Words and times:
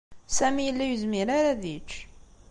Sami 0.37 0.63
yella 0.65 0.83
ur 0.85 0.91
yezmir 0.91 1.27
ara 1.37 1.49
ad 1.53 1.63
yečč. 1.71 1.91